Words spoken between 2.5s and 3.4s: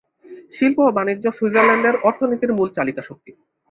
মূল চালিকাশক্তি।